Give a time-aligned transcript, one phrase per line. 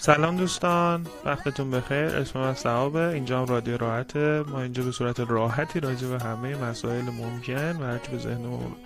[0.00, 2.16] سلام دوستان وقتتون بخیر.
[2.16, 4.42] اسم من صحابه اینجا هم رادیو راحته.
[4.42, 8.76] ما اینجا به صورت راحتی راجع به همه مسائل ممکن و هرچی به ذهنمون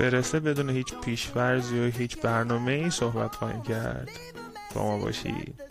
[0.00, 4.08] برسه بدون هیچ پیشورزی و هیچ برنامه ای صحبت خواهیم کرد.
[4.74, 5.62] با ما باشید.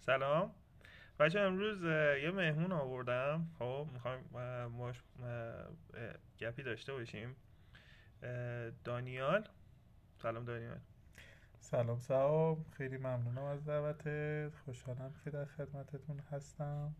[0.00, 0.50] سلام.
[1.20, 1.82] بچه امروز
[2.22, 3.46] یه مهمون آوردم.
[3.58, 4.20] خب می‌خوایم
[6.40, 7.36] گپی داشته باشیم.
[8.84, 9.48] دانیال.
[10.22, 10.78] سلام دانیال.
[11.60, 14.52] سلام صاحب خیلی ممنونم از دعوتت.
[14.64, 16.94] خوشحالم که در خدمتتون هستم.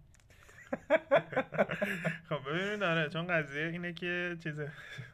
[2.28, 4.60] خب ببینید آره چون قضیه اینه که چیز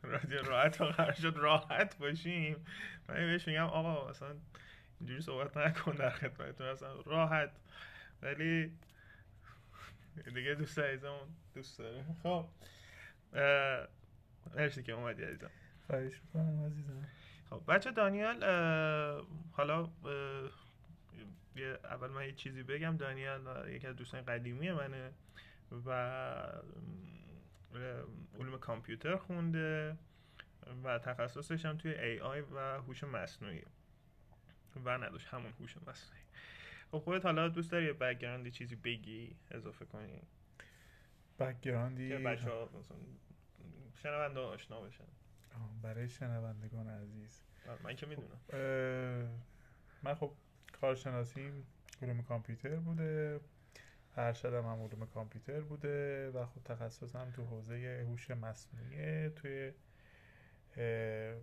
[0.03, 2.67] رادیو راحت و قرار شد راحت باشیم
[3.09, 4.29] من بهش میگم آقا اصلا
[5.01, 7.51] اینجوری صحبت نکن در خدمتتون اصلا راحت.
[8.23, 8.73] ولی
[10.35, 12.05] دیگه دوست عزیزمون دوست داره.
[12.23, 12.47] خب
[14.57, 15.51] مرسی که اومدی عزیزم.
[15.93, 17.09] خواهش می‌کنم عزیزم.
[17.51, 18.45] خب بچه دانیال
[19.53, 19.91] حالا
[21.57, 22.97] یه اول من یه چیزی بگم.
[22.97, 25.13] دانیال یکی از دوستان قدیمی منه
[25.87, 25.91] و
[28.39, 29.97] علوم کامپیوتر خونده
[30.85, 33.63] و تخصصش هم توی ای آی و هوش مصنوعی.
[34.85, 36.23] و نداشت همون هوش مصنوعی.
[36.91, 40.23] خب خودت حالا دوست داری یه background ی چیزی بگی اضافه کنی؟
[41.39, 42.69] background ی که بچه ها
[44.03, 45.05] شنونده آشنا بشن.
[45.83, 47.43] برای شنوندگان عزیز.
[47.85, 48.39] من که می‌دونم.
[50.03, 50.33] من خب
[50.81, 51.67] کارشناسیم
[52.03, 53.41] علوم کامپیوتر بوده
[54.17, 59.73] ارشدم هم علوم کامپیوتر بوده و خب تخصصم تو حوزه هوش مصنوعی توی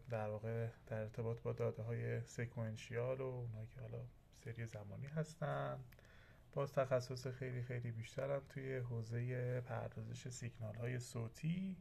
[0.10, 4.02] در واقع در ارتباط با داده های سکوئنشیال و اونایی که حالا
[4.44, 5.80] سری زمانی هستن.
[6.54, 11.78] باز تخصص خیلی خیلی بیشترم توی حوزه پردازش سیگنال های صوتی.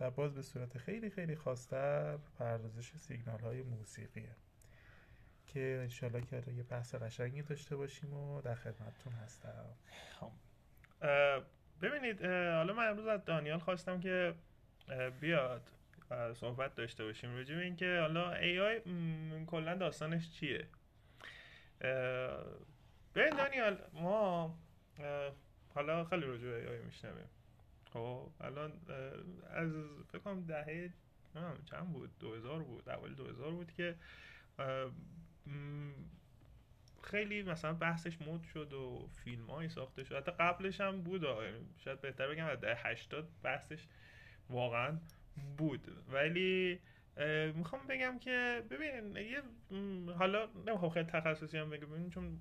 [0.00, 4.36] و باز به صورت خیلی خیلی خاصتر پردازش سیگنال های موسیقیه.
[5.46, 9.64] که انشالله که یه بحث قشنگی داشته باشیم و در خدمتتون هستم.
[11.82, 14.34] ببینید حالا من امروز از دانیال خواستم که
[15.20, 15.70] بیاد
[16.34, 18.80] صحبت داشته باشیم راجع به اینکه حالا ای آی
[19.46, 20.66] کلا داستانش چیه؟
[23.14, 24.58] ببین دانیال ما
[25.74, 27.28] حالا خیلی راجع به ای میشنویم.
[27.92, 28.72] خب الان
[29.50, 29.72] از
[30.08, 30.92] فکر کنم دهه
[31.64, 33.96] چند بود؟ 2000 بود اول 2000 بود که
[37.02, 40.14] خیلی مثلا بحثش مود شد و فیلم هایی ساخته شد.
[40.16, 41.24] حتی قبلش هم بود
[41.78, 43.86] شاید بهتر بگم از ده 80 بحثش
[44.50, 44.98] واقعا
[45.58, 45.88] بود.
[46.08, 46.80] ولی
[47.54, 49.42] می‌خوام بگم که ببین یه
[50.12, 52.40] حالا نمی‌خوام خیلی تخصصی هم بگم چون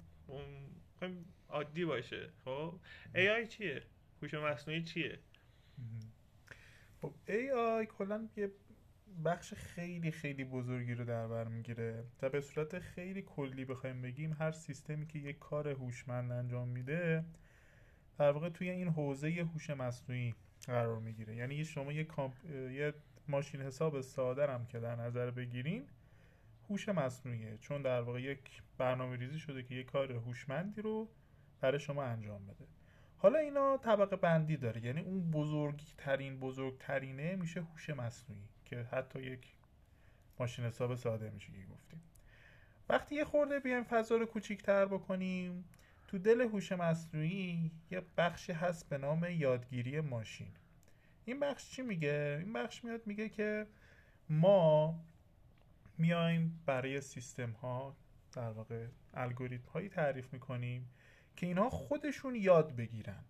[1.49, 2.79] عادی باشه خب؟
[3.15, 3.83] آی چیه؟
[4.21, 5.19] هوش مصنوعی چیه؟
[7.01, 8.51] خب ای آی کلا یه
[9.25, 14.33] بخش خیلی خیلی بزرگی رو در بر می‌گیره و به صورت خیلی کلی بخوایم بگیم
[14.39, 17.25] هر سیستمی که یک کار هوشمند انجام میده
[18.17, 20.35] در واقع توی این حوزه هوش مصنوعی
[20.65, 21.35] قرار می‌گیره.
[21.35, 22.33] یعنی شما یه, کامپ...
[22.71, 22.93] یه
[23.27, 25.87] ماشین حساب ساده هم که در نظر بگیرین
[26.69, 27.57] هوش مصنوعیه.
[27.57, 31.09] چون در واقع یک برنامه ریزی شده که یک کار هوشمندی رو
[31.61, 32.78] برای شما انجام بده.
[33.21, 34.85] حالا اینا طبقه بندی داره.
[34.85, 39.53] یعنی اون بزرگی ترین بزرگترینه میشه هوش مصنوعی که حتی یک
[40.39, 42.01] ماشین حساب ساده میشه که گفتیم.
[42.89, 45.65] وقتی یه خورده بیایم فضا رو کوچیکتر بکنیم
[46.07, 50.51] تو دل هوش مصنوعی یه بخشی هست به نام یادگیری ماشین.
[51.25, 53.67] این بخش چی میگه؟ این بخش میاد میگه که
[54.29, 54.99] ما
[55.97, 57.95] میایم برای سیستم ها
[58.33, 60.89] در واقع الگوریتم هایی تعریف می‌کنیم
[61.39, 63.23] که اینها خودشون یاد بگیرن.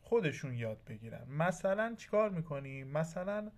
[0.00, 1.28] خودشون یاد بگیرن.
[1.28, 3.50] مثلا چیکار می‌کنیم مثلا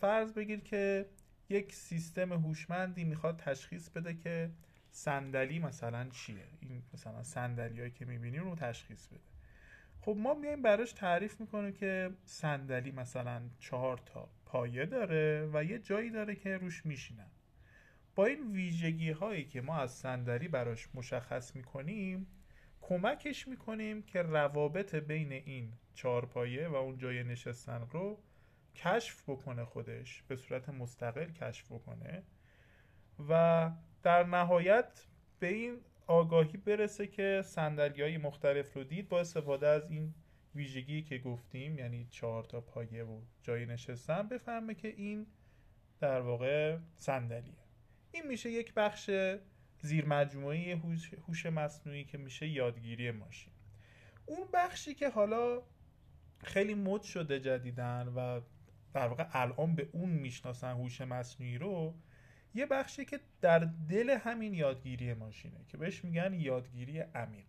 [0.00, 1.06] فرض بگیر که
[1.48, 4.50] یک سیستم هوشمندی می‌خواد تشخیص بده که
[4.90, 6.46] صندلی مثلا چیه.
[6.60, 9.20] این مثلا صندلی که می‌بینیم رو تشخیص بده.
[10.00, 15.78] خب ما میایم براش تعریف می‌کنیم که صندلی مثلا چهار تا پایه داره و یه
[15.78, 17.30] جایی داره که روش میشینن.
[18.16, 22.26] با این ویژگی هایی که ما از صندلی براش مشخص می‌کنیم
[22.80, 28.18] کمکش می‌کنیم که روابط بین این چهارپایه و اون جای نشستن رو
[28.74, 32.22] کشف بکنه خودش به صورت مستقل کشف بکنه
[33.28, 33.70] و
[34.02, 35.06] در نهایت
[35.38, 40.14] به این آگاهی برسه که سندلی های مختلف رو دید با استفاده از این
[40.54, 45.26] ویژگی که گفتیم یعنی چهار تا پایه و جای نشستن بفهمه که این
[46.00, 47.65] در واقع صندلیه.
[48.16, 49.10] این میشه یک بخش
[49.82, 50.76] زیر مجموعه
[51.26, 53.52] هوش مصنوعی که میشه یادگیری ماشین.
[54.26, 55.62] اون بخشی که حالا
[56.44, 58.40] خیلی مد شده جدیدن و
[58.94, 61.94] در واقع الان به اون می‌شناسن هوش مصنوعی رو
[62.54, 63.58] یه بخشی که در
[63.88, 67.46] دل همین یادگیری ماشینه که بهش میگن یادگیری عمیق.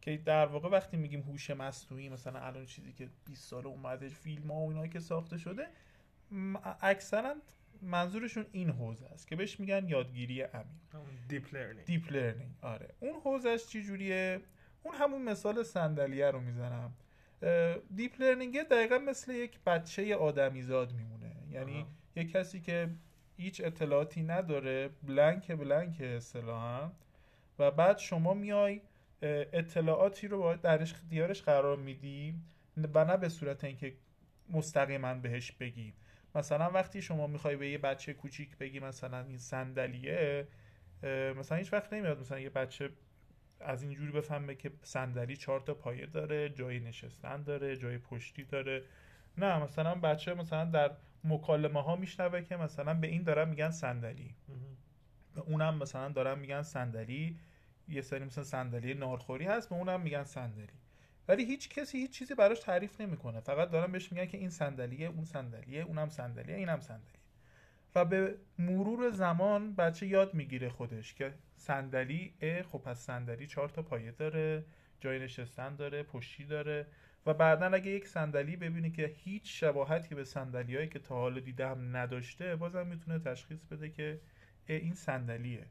[0.00, 4.50] که در واقع وقتی میگیم هوش مصنوعی مثلا الان چیزی که 20 سال اومده فیلم
[4.50, 5.68] ها و اینا که ساخته شده
[6.80, 7.34] اکثرا
[7.82, 10.66] منظورشون این حوزه است که بهش میگن یادگیری عمیق
[11.28, 12.88] deep learning deep learning آره.
[13.00, 14.40] اون حوزش چی جوریه؟
[14.82, 16.94] اون همون مثال صندلیه رو می‌زنم.
[17.94, 21.32] deep learning دقیقا مثل یک بچه آدمیزاد میمونه.
[21.50, 21.86] یعنی آه.
[22.16, 22.90] یک کسی که
[23.36, 26.90] هیچ اطلاعاتی نداره blank blank اصطلاحا.
[27.58, 28.80] و بعد شما میای
[29.22, 32.34] اطلاعاتی رو باید در اختیارش قرار میدی
[32.94, 33.94] و نه به صورت اینکه
[34.50, 35.94] مستقیما بهش بگی.
[36.36, 40.48] مثلا وقتی شما می‌خوای به یه بچه کوچیک بگی مثلا این صندلیه
[41.36, 42.90] مثلا هیچ وقت نمیاد مثلا یه بچه
[43.60, 48.82] از اینجوری بفهمه که صندلی چهار تا پایه داره جای نشستن داره جای پشتی داره.
[49.38, 50.90] نه مثلا بچه مثلا در
[51.24, 54.34] مکالمه ها میشنوه که مثلا به این دارن میگن صندلی.
[55.34, 57.38] به اونم مثلا دارن میگن صندلی.
[57.88, 60.68] یه سری مثلا صندلی نارخوری هست به اونم میگن صندلی.
[61.28, 63.40] ولی هیچ کسی هیچ چیزی براش تعریف نمی‌کنه.
[63.40, 67.18] فقط دارن بهش میگن که این صندلیه اون صندلیه اونم صندلیه اینم صندلی
[67.94, 72.34] و به مرور زمان بچه یاد می‌گیره خودش که صندلی
[72.72, 74.64] خب پس صندلی چهار تا پایه داره
[75.00, 76.86] جای نشستن داره پشتی داره
[77.26, 81.96] و بعدا اگه یک صندلی ببینه که هیچ شباهتی به صندلیایی که تا حالا دیدم
[81.96, 84.20] نداشته بازم می‌تونه تشخیص بده که
[84.66, 85.66] این صندلیه.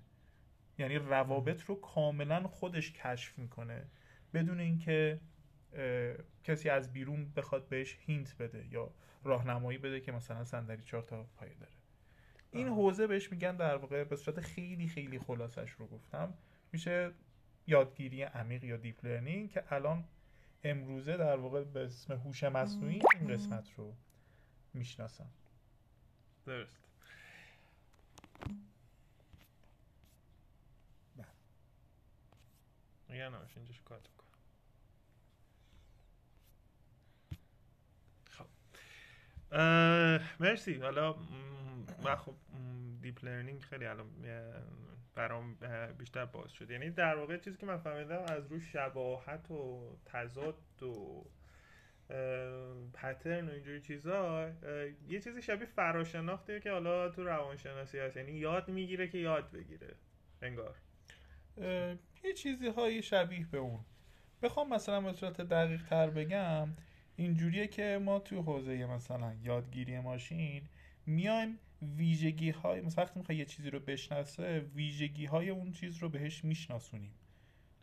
[0.78, 3.86] یعنی روابط رو کاملا خودش کشف می‌کنه.
[4.34, 5.20] بدون اینکه
[6.44, 8.92] کسی از بیرون بخواد بهش هینت بده یا
[9.24, 11.72] راهنمایی بده که مثلا صندلی چهار تا پایه داره.
[12.52, 16.34] این حوزه بهش میگن در واقع به صورت خیلی خیلی خلاصش رو گفتم.
[16.72, 17.12] میشه
[17.68, 20.04] یادگیری عمیق یا deep learning که الان
[20.64, 23.96] امروزه در واقع به اسم هوش مصنوعی این قسمت رو
[24.74, 25.28] می‌شناسن
[26.46, 26.80] درست.
[33.10, 33.30] بله.
[33.30, 34.08] نامش اینجاش cut
[38.30, 38.46] خب
[40.40, 40.74] مرسی.
[40.74, 41.16] حالا
[42.04, 42.34] من خب
[43.02, 44.08] deep learning خیلی الان
[45.16, 45.58] برام
[45.98, 46.72] بیشتر باز شد.
[46.72, 51.24] یعنی در واقع چیزی که من فهمیدم از روی شباهت و تضاد و
[52.94, 54.50] pattern و اینجوری چیزا
[55.08, 58.18] یه چیزی شبیه فراشناخته که حالا تو روانشناسی هست.
[58.18, 59.96] یعنی یاد می‌گیره که یاد بگیره.
[60.42, 60.76] انگار.
[62.24, 63.80] یه چیزی های شبیه به اون.
[64.42, 66.70] بخوام مثلا به صورت دقیق تر بگم
[67.18, 70.62] اینجوریه که ما تو حوزه مثلا یادگیری ماشین
[71.06, 71.60] میایم
[71.98, 76.44] ویژگی های مثلا وقتی می‌خوای یه چیزی رو بشناسه ویژگی های اون چیز رو بهش
[76.44, 77.12] میشناسونیم.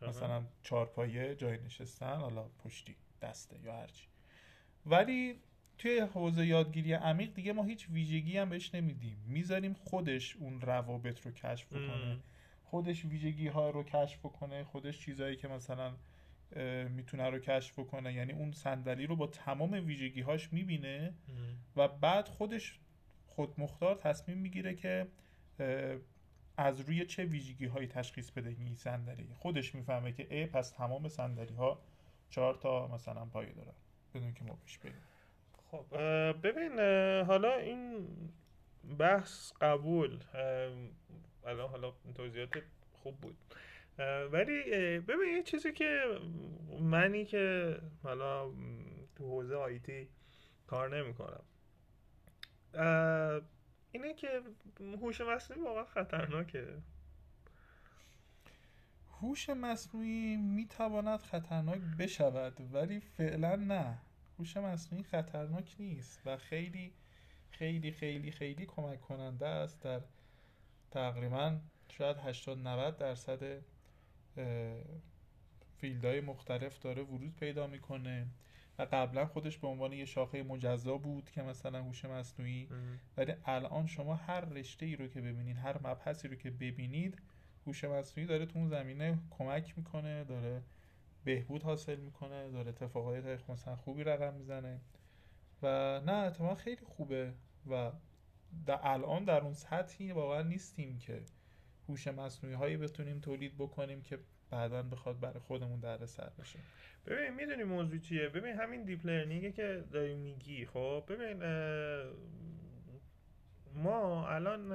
[0.08, 4.06] مثلا چارپایه جای نشستن حالا پشتی دسته یا هرچی
[4.86, 5.34] ولی
[5.78, 9.16] توی حوزه یادگیری عمیق دیگه ما هیچ ویژگی هم بهش نمیدیم.
[9.26, 12.18] می‌ذاریم خودش اون روابط رو کشف کنه
[12.64, 15.92] خودش ویژگی ها رو کشف کنه خودش چیزهایی که مثلا
[16.90, 21.14] می‌تونه رو کشف کنه یعنی اون صندلی رو با تمام ویژگی هاش می‌بینه
[21.76, 22.78] و بعد خودش
[23.26, 25.06] خود مختار تصمیم می‌گیره که
[26.56, 29.28] از روی چه ویژگی هایی تشخیص بده این صندلی.
[29.38, 31.82] خودش می‌فهمه که ای پس تمام صندلی ها
[32.30, 33.74] چهار تا مثلا پایه دارن.
[34.14, 35.02] بدون که ما بهش بگیم
[35.70, 35.96] خب
[36.42, 36.72] ببین
[37.26, 38.08] حالا این
[38.98, 40.18] بحث قبول
[41.46, 42.62] الان حالا توضیحات
[42.92, 43.36] خوب بود.
[44.32, 44.62] ولی
[44.98, 46.18] ببین یه چیزی که
[46.80, 48.50] منی که حالا
[49.16, 50.08] تو حوزه آیتی
[50.66, 51.44] کار نمی‌کنم.
[53.92, 54.42] اینه که
[54.80, 56.82] هوش مصنوعی واقعا خطرناکه.
[59.20, 63.98] هوش مصنوعی می‌تواند خطرناک بشود ولی فعلا نه.
[64.38, 66.92] هوش مصنوعی خطرناک نیست و خیلی
[67.50, 70.00] خیلی خیلی خیلی کمک کننده است در
[70.90, 73.71] تقریبا شاید 80 90 درصد
[75.76, 78.26] فیلدهای مختلف داره ورود پیدا می‌کنه.
[78.78, 82.68] و قبلا خودش به عنوان یه شاخه مجزا بود که مثلا هوش مصنوعی.
[83.16, 87.22] ولی الان شما هر رشته ای رو که ببینید هر مبحثی رو که ببینید
[87.66, 90.62] هوش مصنوعی داره تو اون زمینه کمک می‌کنه داره
[91.24, 94.80] بهبود حاصل می‌کنه داره اتفاقات مثلا خوبی رقم می‌زنه.
[95.62, 95.66] و
[96.06, 97.32] نه اتفاقا خیلی خوبه.
[97.70, 97.92] و
[98.66, 101.22] در الان در اون سطحی واقعا نیستیم که
[101.92, 104.18] هوش مصنوعی هایی بتونیم تولید بکنیم که
[104.50, 106.58] بعدا بخواد برای خودمون در سر بشه.
[107.06, 110.66] ببین می‌دونی موضوع چیه؟ ببین همین دیپ لرنینگه که داری میگی.
[110.66, 111.42] خب ببین
[113.74, 114.72] ما الان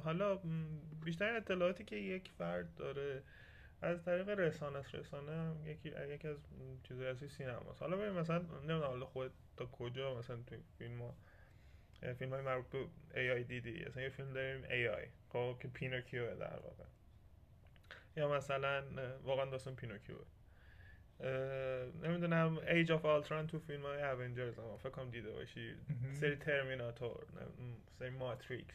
[0.00, 0.40] حالا
[1.04, 3.22] بیشتر اطلاعاتی که یک فرد داره
[3.82, 4.94] از طریق رسانه است.
[4.94, 6.36] رسانه یکی یکی از
[6.82, 11.14] چیزای اصلی سینما حالا ببین مثلا نمی‌دونم حالا خود تا کجا مثلا تو فیلم ها
[12.18, 16.56] فیلم های مربوط به AI دیدی؟ مثلا یه فیلم داریم AI خب که پینوکیو در
[16.56, 16.84] واقع.
[18.16, 18.82] یا مثلا
[19.24, 20.16] واقعا داستان پینوکیو
[22.02, 25.74] نمی‌دونم Age of Ultron تو فیلم های Avengers هم فکر کنم دیده باشی.
[26.12, 27.26] سری ترمیناتور
[27.98, 28.74] سری ماتریکس.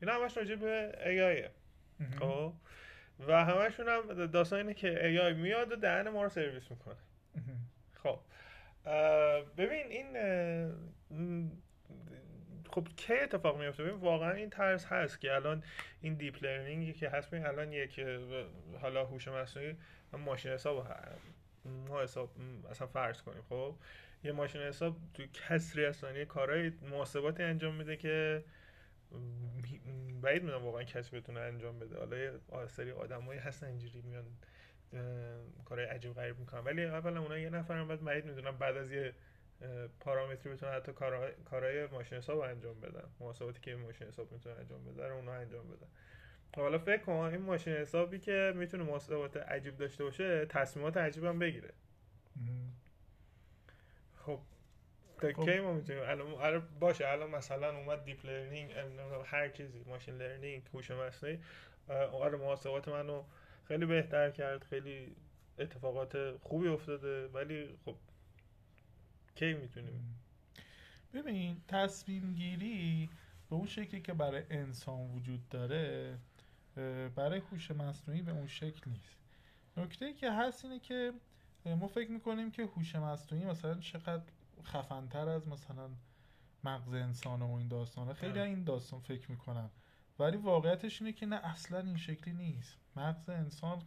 [0.00, 1.50] اینا همش راجع به AI
[2.18, 2.54] خب؟
[3.26, 6.96] و همشون هم داستان اینه که AI میاد و دهن ما رو سرویس می‌کنه.
[8.02, 8.20] خب
[9.56, 10.16] ببین این
[12.74, 15.62] خب کی اتفاق میفته ببین واقعا این ترس هست که الان
[16.00, 18.00] این deep learning ی که هست ببین الان یک
[18.80, 19.76] حالا هوش مصنوعی
[20.12, 20.86] ماشین حساب
[21.88, 22.30] ما حساب
[22.70, 23.74] اصلا فرض کنیم خب؟
[24.24, 28.44] یه ماشین حساب تو کسری از ثانیه کارهای محاسباتی انجام میده که
[30.22, 31.98] بعید می‌دونم واقعا کسی بتونه انجام بده.
[31.98, 32.32] حالا یه
[32.68, 34.24] سری آدمایی هستن اینجوری میان
[35.64, 36.60] کارهای عجیب غریب می‌کنن.
[36.60, 39.14] ولی اولا اونا یه نفر هم بعد بعید می‌دونم بعد از یه
[40.00, 40.92] پارامتری بتونن حتی
[41.44, 43.08] کارهای ماشین حساب انجام بدن.
[43.20, 45.86] محاسباتی که ماشین حساب می‌تونه انجام بده رو اونا انجام بدن.
[46.56, 51.38] حالا فکر کن این ماشین حسابی که می‌تونه محاسبات عجیب داشته باشه تصمیمات عجیب هم
[51.38, 51.74] بگیره.
[54.16, 54.40] خب
[55.20, 55.44] تا خب.
[55.44, 58.72] کی ما می‌تونیم؟ الان باشه الان مثلا اومد deep learning
[59.24, 61.40] هر چیزی machine learning هوش مصنوعی.
[62.12, 63.24] آره محاسبات منو
[63.68, 65.16] خیلی بهتر کرد خیلی
[65.58, 67.28] اتفاقات خوبی افتاده.
[67.28, 67.96] ولی خب
[69.34, 70.18] کی می‌تونیم؟
[71.14, 73.10] ببین تصمیم گیری
[73.50, 76.18] به اون شکلی که برای انسان وجود داره
[77.16, 79.18] برای هوش مصنوعی به اون شکل نیست.
[79.76, 81.12] نکته که هست اینه که
[81.66, 84.22] ما فکر می‌کنیم که هوش مصنوعی مثلا چقدر
[84.64, 85.90] خفنتر از مثلا
[86.64, 88.14] مغز انسان و این داستانه.
[88.14, 88.38] خیلی.
[88.38, 89.70] این داستان فکر می‌کنن
[90.18, 92.76] ولی واقعیتش اینه که نه اصلا این شکلی نیست.
[92.96, 93.82] مغز انسان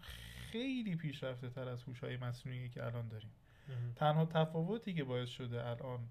[0.51, 3.31] خیلی پیشرفته تر از هوش های مصنوعی که الان داریم.
[3.95, 6.09] تنها تفاوتی که باعث شده الان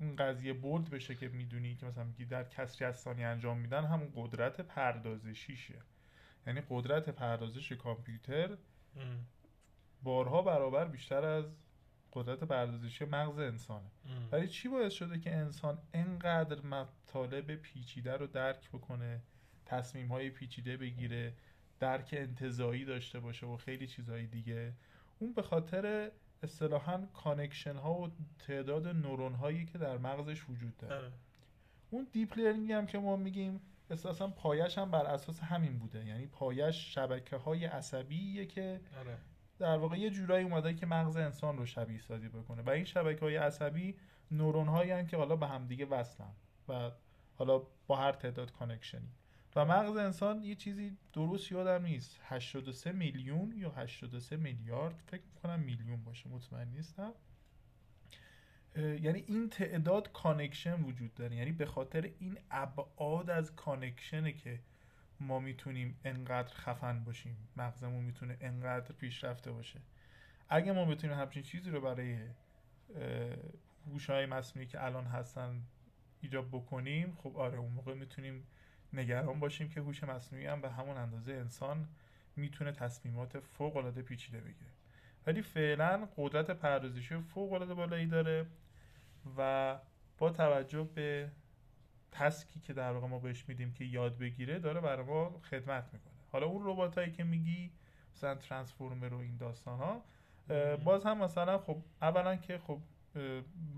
[0.00, 3.84] اون قضیه بولد بشه که می‌دونی که مثلا میگی در کسری از ثانیه انجام میدن
[3.84, 5.78] همون قدرت پردازشیشه.
[6.46, 8.56] یعنی قدرت پردازش کامپیوتر
[10.02, 11.44] بارها برابر بیشتر از
[12.12, 13.86] قدرت پردازشی مغز انسانه.
[14.32, 19.20] ولی چی باعث شده که انسان انقدر مطالب پیچیده رو درک بکنه
[19.66, 21.32] تصمیم های پیچیده بگیره
[21.80, 24.72] درک انتزاعی داشته باشه و خیلی چیزهای دیگه؟
[25.18, 26.10] اون به خاطر
[26.42, 31.12] اصطلاحا connection ها و تعداد نورون هایی که در مغزش وجود داره آره.
[31.90, 36.26] اون deep learning هم که ما میگیم اساسا پایش هم بر اساس همین بوده یعنی
[36.26, 39.18] پایش شبکه های عصبیه که آره.
[39.58, 43.20] در واقع یه جورایی اومده که مغز انسان رو شبیه سازی بکنه و این شبکه
[43.20, 43.96] های عصبی
[44.30, 46.34] نورون هایی که حالا به همدیگه وصلن
[46.68, 46.90] و
[47.34, 49.08] حالا با هر تعداد connection ی
[49.56, 52.20] و مغز انسان یه چیزی درست یادم نیست.
[52.24, 57.12] 83 میلیون یا 83 میلیارد؟ فکر می‌کنم میلیون باشه مطمئن نیستم.
[58.76, 61.36] یعنی این تعداد connection وجود داره.
[61.36, 64.60] یعنی به خاطر این ابعاد از connection ه که
[65.20, 67.36] ما می‌تونیم انقدر خفن باشیم.
[67.56, 69.80] مغزمون می‌تونه انقدر پیشرفته باشه.
[70.48, 72.18] اگه ما بتونیم همچین چیزی رو برای
[73.86, 75.62] هوش‌های مصنوعی که الان هستن
[76.20, 78.46] ایجاب بکنیم خب آره اون موقع می‌تونیم
[78.94, 81.88] نگران باشیم که هوش مصنوعی هم به همون اندازه انسان
[82.36, 84.70] می‌تونه تصمیمات فوق العاده پیچیده بگیره.
[85.26, 88.46] ولی فعلا قدرت پردازشی فوق العاده بالایی داره
[89.38, 89.78] و
[90.18, 91.30] با توجه به
[92.12, 96.14] تسکی که در واقع ما بهش میدیم که یاد بگیره داره برای ما خدمت می‌کنه.
[96.32, 97.70] حالا اون ربات هایی که میگی
[98.14, 100.04] مثلا ترانسفورمر و این داستان ها
[100.76, 102.80] باز هم مثلا خب اولا که خب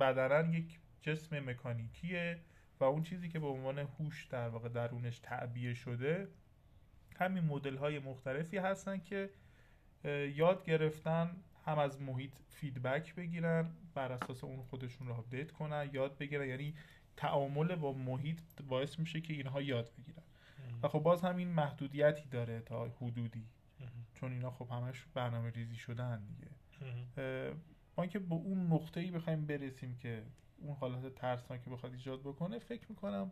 [0.01, 2.39] بدنن یک جسم مکانیکیه.
[2.81, 6.29] و اون چیزی که به عنوان هوش در واقع درونش تعبیه شده
[7.17, 9.31] همین مدل های مختلفی هستن که
[10.35, 16.19] یاد گرفتن هم از محیط feedback بگیرن بر اساس اون خودشون رو update کنن یاد
[16.19, 16.49] بگیرن.
[16.49, 16.75] یعنی
[17.17, 20.23] تعامل با محیط باعث میشه که اینها یاد بگیرن.
[20.83, 23.45] و خب باز هم این محدودیتی داره تا حدودی.
[24.15, 26.51] چون اینا خب همش برنامه ریزی شدن دیگه
[27.99, 30.23] ما که به اون نقطه ای بخوایم برسیم که
[30.59, 33.31] اون حالت ترسناک که بخواد ایجاد بکنه فکر می‌کنم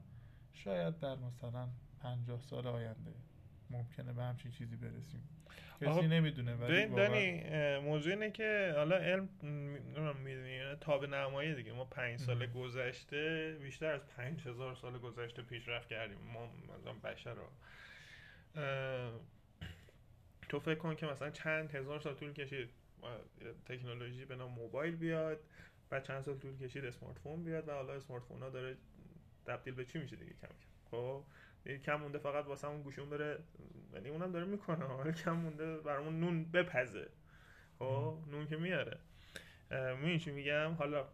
[0.52, 1.68] شاید در مثلا
[2.00, 3.14] پنجاه سال آینده
[3.70, 5.28] ممکنه به همچین چیزی برسیم.
[5.80, 7.44] کسی نمی‌دونه ولی دانی
[7.78, 9.28] موضوع اینه که حالا علم
[10.24, 11.72] می‌دونی تاب نمایی دیگه.
[11.72, 16.18] ما پنج سال گذشته بیشتر از پنج هزار سال گذشته پیشرفت کردیم.
[16.18, 17.48] ما مثلا بشر رو.
[20.48, 22.68] تو فکر کن که مثلا چند هزار سال طول کشید.
[23.66, 25.40] تکنولوژی به نام موبایل بیاد.
[25.90, 28.76] بعد چند سال طول کشید اسمارت فون بیاد و حالا اسمارت فون ها داره
[29.46, 30.54] تبدیل به چی میشه دیگه کم کم؟
[30.90, 31.24] خب
[31.84, 33.38] کم مونده فقط واسه اون گوشون بره
[33.94, 37.08] یعنی اونم داره می‌کنه حالا کم مونده برامون نون بپزه.
[37.78, 38.98] خب نون که میاره.
[39.70, 41.08] می‌دونی چی میگم؟ حالا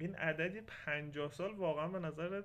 [0.00, 2.44] این عددی پنجاه سال واقعا به نظرت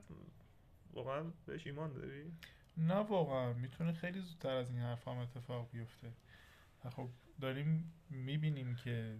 [0.93, 2.31] واقعا بهش ایمان داری؟
[2.77, 3.53] نه واقعا.
[3.53, 6.11] می‌تونه خیلی زودتر از این حرف هم اتفاق بیفته.
[6.89, 7.09] خب
[7.41, 9.17] داریم می‌بینیم که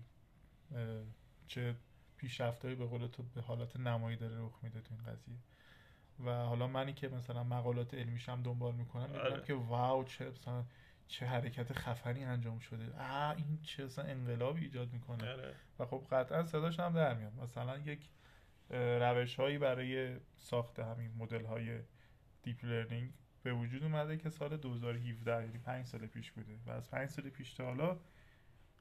[1.47, 1.75] چه
[2.21, 5.35] پیشرفتهایی به قول تو به حالت نمایی داره رخ میده تو این قضیه.
[6.25, 9.43] و حالا منی که مثلا مقالات علمیشم دنبال می‌کنم می‌بینم آره.
[9.43, 10.63] که wow چه مثلا
[11.07, 12.93] چه حرکت خفنی انجام شده.
[12.99, 15.31] آ این چه اصلا انقلابی ایجاد می‌کنه.
[15.31, 15.53] آره.
[15.79, 17.33] و خب قطعا صداش هم در میاد.
[17.35, 18.09] مثلا یک
[18.99, 21.79] روش هایی برای ساخت همین مدل های
[22.43, 26.59] deep learning به وجود اومده که سال 2017 یعنی 5 سال پیش بوده.
[26.65, 27.97] و از 5 سال پیش تا حالا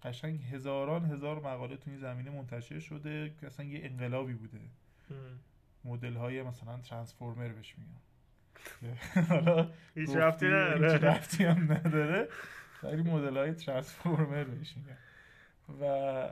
[0.03, 4.59] قشنگ هزاران هزار مقاله تو این زمینه منتشر شده که اصلا یه انقلابی بوده.
[5.85, 8.01] مدل های مثلا ترانسفورمر بهش میگن.
[9.29, 10.99] حالا هیچ رفتی نداره.
[10.99, 12.29] رفتی هم نداره.
[12.83, 14.97] ولی مدل های ترانسفورمر بهش میگن.
[15.81, 16.29] و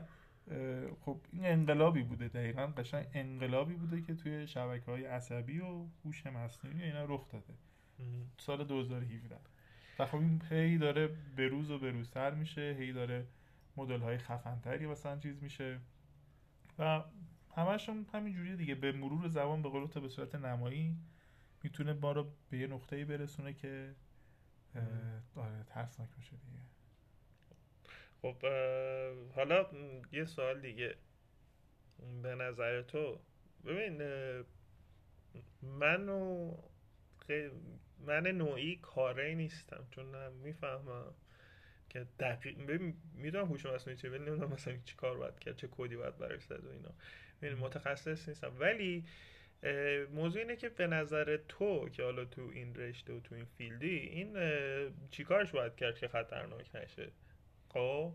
[1.00, 2.66] خب این انقلابی بوده دقیقا.
[2.66, 7.54] قشنگ انقلابی بوده که توی شبکه های عصبی و هوش مصنوعی اینا رخ داده.
[8.38, 9.36] سال 2017
[9.98, 12.76] و خب این هی داره به روز و به روزتر میشه.
[12.78, 13.26] هی داره
[13.78, 15.80] مدل های خفنتری مثلا چیز میشه.
[16.78, 17.04] و
[17.56, 18.74] همشون همین جوری دیگه.
[18.74, 20.96] به مرور زمان به قول به صورت نمایی
[21.62, 23.94] می‌تونه ما رو به یه نقطه‌ای برسونه که
[25.36, 26.62] آره ترسناک میشه دیگه.
[28.22, 28.36] خب
[29.34, 29.66] حالا
[30.12, 30.96] یه سوال دیگه.
[32.22, 33.20] به نظر تو
[33.64, 34.02] ببین
[35.62, 36.54] من و
[37.98, 41.14] من نوعی کاره نیستم چون می‌فهمم.
[41.88, 42.58] که دقیق
[43.14, 46.42] می‌دونم هوش مصنوعی چه ولی نمی‌دونم مثلا چی کار باید کرد چه کدی باید براش
[46.42, 47.56] زد و اینا.
[47.56, 48.52] متخصص نیستم.
[48.58, 49.04] ولی
[50.12, 53.96] موضوع اینه که به نظر تو که حالا تو این رشته و تو این فیلدی
[53.98, 54.36] این
[55.10, 57.08] چیکارش باید کرد که خطرناک نشه؟
[57.68, 58.12] خب؟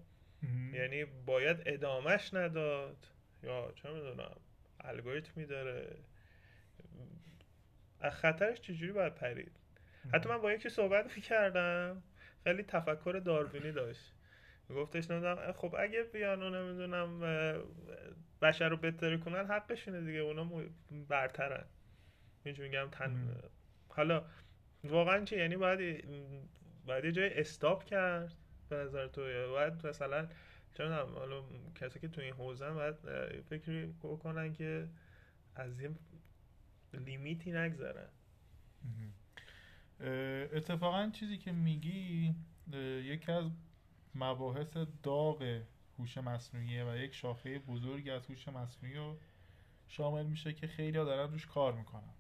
[0.74, 3.08] یعنی باید ادامش نداد؟
[3.44, 4.36] یا چه می‌دونم
[4.80, 5.98] الگوریتمی داره
[8.00, 9.52] از خطرش چجوری باید پرید؟
[10.14, 12.04] حتی من با یکی صحبت می‌کردم.
[12.44, 14.14] خیلی تفکر داروینی داشت.
[14.70, 17.20] گفتش نمی‌دونم خب اگه بیان و نمی‌دونم
[18.42, 20.52] بشر رو بهتری کنن حقشونه دیگه اونا
[21.10, 21.66] برترن.
[22.46, 23.36] اینجا میگم تن
[23.90, 24.26] حالا
[24.84, 26.06] واقعا چی؟ یعنی باید
[26.86, 28.34] باید یه جای استاپ کرد
[28.70, 30.28] به نظر تو باید مثلا
[30.74, 31.44] چون حالا
[31.76, 32.96] کسی که تو این حوزه باید
[33.42, 34.88] فکری بکنن که
[35.56, 35.96] از این
[36.94, 38.10] لیمیتی نگذرن.
[40.54, 42.36] اتفاقا چیزی که میگی
[43.04, 43.46] یکی از
[44.16, 45.62] مباحث داغ
[46.00, 49.18] هوش مصنوعیه و یک شاخه بزرگی از هوش مصنوعی رو
[49.88, 52.14] شامل میشه که خیلی ها دارن روش کار می‌کنن.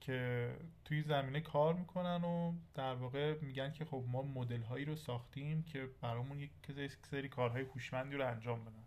[0.00, 0.50] که
[0.84, 5.62] توی زمینه کار می‌کنن و در واقع میگن که خب ما مدل هایی رو ساختیم
[5.62, 6.50] که برامون یک
[7.10, 8.84] سری کارهای هوشمندی رو انجام بدن.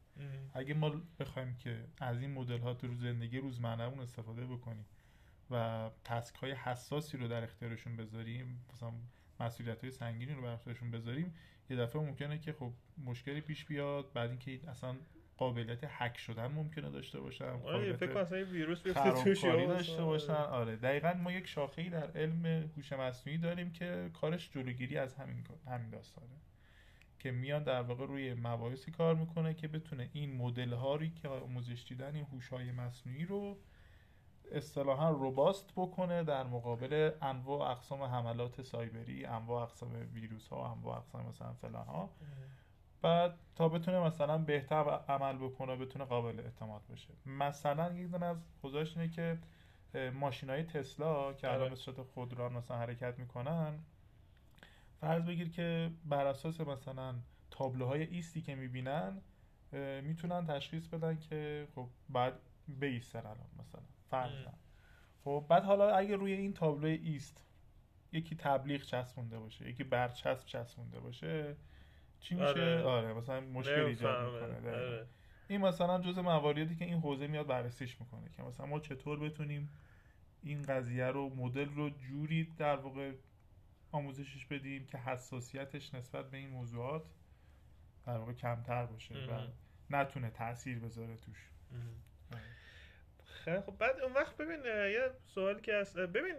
[0.54, 4.86] اگه ما بخوایم که از این مدل ها تو زندگی روزمرهمون استفاده بکنیم
[5.52, 8.92] و تسک های حساسی رو در اختیارشون بذاریم مثلا
[9.40, 11.36] مسئولیت های سنگینی رو بر اختیارشون بذاریم
[11.70, 12.72] یه دفعه ممکنه که خب
[13.06, 14.96] مشکلی پیش بیاد بعد اینکه اصلا
[15.38, 18.84] قابلیت هک شدن ممکنه داشته باشن آره فکر کنم ویروس
[19.68, 20.34] داشته باشن.
[20.34, 25.16] آره دقیقا ما یک شاخه ای در علم هوش مصنوعی داریم که کارش جلوگیری از
[25.16, 26.28] همین همین داستانه.
[27.20, 31.86] که میاد در واقع روی مباحثی کار می‌کنه که بتونه این مدل هایی که آموزش
[31.90, 33.58] دیدن این هوش های مصنوعی رو
[34.52, 41.26] اصطلاحا روباست بکنه در مقابل انواع اقسام حملات سایبری انواع اقسام ویروس ها انواع اقسام
[41.26, 42.10] مثلا فلان ها
[43.02, 47.14] بعد تا بتونه مثلا بهتر عمل بکنه بتونه قابل اعتماد بشه.
[47.26, 49.40] مثلا یک دونه از گزارش اینه که
[50.14, 53.80] ماشین های تسلا که الان به صورت خودران مثلا حرکت می‌کنن
[55.02, 57.16] فرض بگیر که بر اساس مثلا
[57.52, 59.22] تابلوهای ایستی که می‌بینن
[60.04, 62.34] می‌تونن تشخیص بدن که خب بعد
[62.68, 63.82] بیستن الان مثلا.
[64.10, 64.54] فرضاً
[65.24, 67.46] خب بعد حالا اگه روی این تابلو ایست
[68.12, 71.56] یکی تبلیغ چسبونده باشه یکی برچسب چسبونده باشه
[72.20, 75.08] چی میشه؟ آره, آره مثلا مشکل ایجاد می‌کنه آره.
[75.48, 79.70] این مثلا جز مواردی که این حوزه میاد بررسیش می‌کنه که مثلا ما چطور بتونیم
[80.44, 83.12] این قضیه رو مدل رو جوری در واقع
[83.92, 87.04] آموزشش بدیم که حساسیتش نسبت به این موضوعات
[88.06, 89.48] در واقع کمتر باشه و
[89.90, 91.50] نتونه تاثیر بذاره توش.
[93.46, 96.36] خیلی خب بعد اون وقت ببین یه سوالی که هست ببین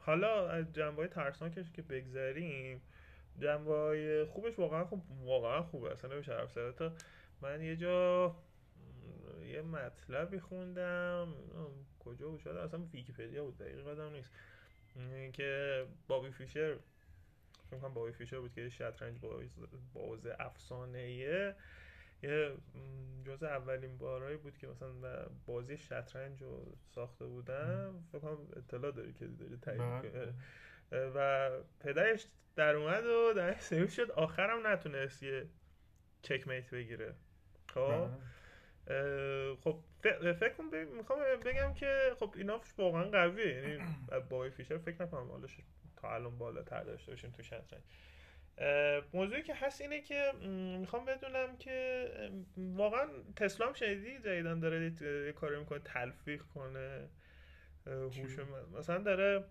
[0.00, 2.82] حالا از جنبه ترسناکش که بگذریم
[3.38, 6.92] جنبه خوبش واقعا خوب واقعا خوبه اصلا نمیشه حرف زد.
[7.40, 8.36] من یه جا
[9.42, 11.34] یه مطلبی خوندم
[11.98, 14.30] کجا بود شاید اصلا ویکیپدیا بود دقیق قدم نیست.
[15.32, 16.76] که بابی فیشر
[17.70, 19.18] فکر کنم بابی فیشر بود که شطرنج
[19.94, 21.54] باز افسانه
[22.22, 22.52] یه
[23.24, 28.04] جز اولین بارهایی بود که مثلا بازی شطرنج رو ساخته بودم.
[28.12, 31.10] فکر کنم اطلاع داری که داری تایید بله.
[31.14, 31.50] و
[31.80, 32.26] پدرش
[32.56, 34.10] در اومد و در سرویس شد.
[34.10, 35.46] آخرم نتونست یه
[36.22, 37.14] چک میت بگیره.
[37.68, 38.08] خب؟
[38.86, 39.54] بله.
[39.54, 39.78] خب
[40.32, 43.54] فکر کنم می‌خوام بگم که خب اینا واقعا قویه.
[43.54, 43.84] یعنی
[44.30, 45.46] با فیشر فکر نکنم حالا
[45.96, 47.82] تا الان بالاتر داشته باشیم تو شطرنج.
[49.12, 50.32] موضوعی که هست اینه که
[50.80, 52.08] می‌خوام بدونم که
[52.56, 54.92] واقعا تسلا هم شنیدی جدیدن داره
[55.26, 57.08] یه کاری می‌کنه تلفیق کنه
[57.86, 58.38] هوش
[58.78, 59.44] مثلا داره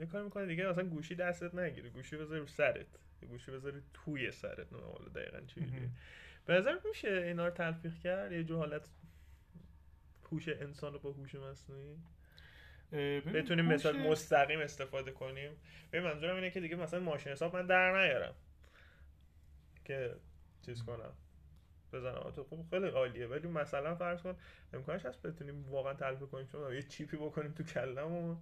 [0.00, 2.86] یه کاری می‌کنه دیگه مثلا گوشی دستت نگیره گوشی بذاری رو سرت
[3.28, 5.60] گوشی بذاری توی سرت نه حالا دقیقا چی
[6.46, 8.88] به نظر میشه اینا رو تلفیق کرد؟ یه جو حالت
[10.32, 11.96] هوش انسان رو با هوش مصنوعی؟
[13.34, 15.50] بتونیم مثال مستقیم استفاده کنیم.
[15.90, 18.34] به منظورم اینه که دیگه مثلا ماشین حساب من در نیارم.
[19.84, 20.14] که
[20.66, 21.12] چیز کنم.
[21.92, 22.30] بزنم.
[22.30, 23.26] تو خب خیلی عالیه.
[23.26, 24.36] ولی مثلا فرض کن
[24.72, 28.38] امکانش هست بتونیم واقعا تلفیق کنیم چون یه چیپی بکنیم تو کلمون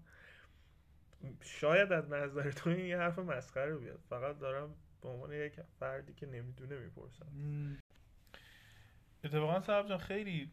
[1.40, 4.00] شاید از نظر تو این یه حرف مسخره بیاد.
[4.10, 7.26] فقط دارم به عنوان یک فردی که نمی‌دونه می‌پرسم.
[9.24, 10.50] اتفاقا صاحب جان خیلی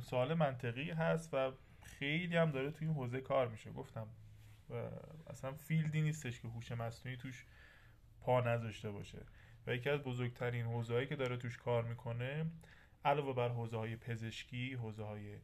[0.00, 1.52] سوال منطقی هست و
[1.98, 3.72] خیلی هم داره توی این حوزه کار میشه.
[3.72, 4.06] گفتم
[5.26, 7.46] اصلا فیلدی نیستش که هوش مصنوعی توش
[8.20, 9.18] پا نذاشته باشه.
[9.66, 12.46] و یکی از بزرگترین حوزه هایی که داره توش کار می‌کنه
[13.04, 15.38] علاوه بر حوزه های پزشکی حوزه های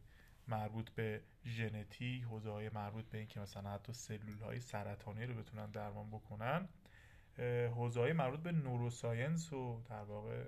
[0.47, 5.71] مربوط به ژنتیک حوزه های مربوط به اینکه مثلا حتی سلول های سرطانی رو بتونن
[5.71, 6.67] درمان بکنن
[7.75, 10.43] حوزه های مربوط به نوروساینس و در واقع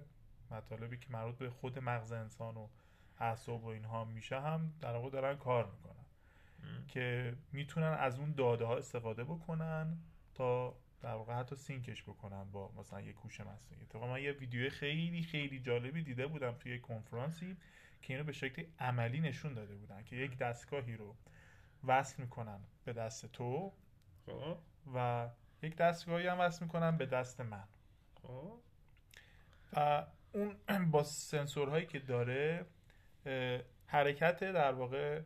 [0.52, 2.68] مطالبی که مربوط به خود مغز انسان و
[3.20, 6.06] اعصاب و اینها میشه هم در واقع دارن کار می‌کنن.
[6.88, 9.98] که می‌تونن از اون داده ها استفاده بکنن
[10.34, 14.70] تا در واقع حتی سینکش بکنن با مثلا یک هوش مصنوعی اتفاقا من یه ویدیو
[14.70, 17.58] خیلی خیلی جالبی دیده بودم توی یک کنفرانسی
[18.02, 21.16] که اینو به شکل عملی نشون داده بودن که یک دستگاهی رو
[21.88, 23.74] وصل می‌کنن به دست تو
[24.26, 24.58] خب.
[24.96, 25.30] و
[25.64, 27.64] یک دستگاهی هم وصل می‌کنن به دست من.
[28.22, 28.60] خب.
[29.74, 30.56] و اون
[30.92, 32.66] با سنسورهایی که داره
[33.88, 35.22] حرکت در واقع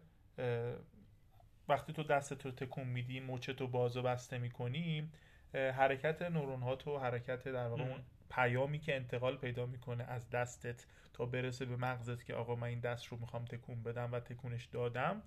[1.69, 5.09] وقتی تو دست رو تکون میدی مچت و باز و بسته می‌کنی
[5.53, 10.85] حرکت نورون ها تو حرکت در واقع اون پیامی که انتقال پیدا می‌کنه از دستت
[11.13, 14.65] تا برسه به مغزت که آقا من این دست رو می‌خوام تکون بدم و تکونش
[14.65, 15.21] دادم